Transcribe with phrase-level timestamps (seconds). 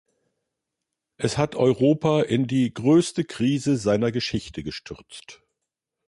[1.17, 5.43] Es hat Europa in die größte Krise seiner Geschichte gestürzt.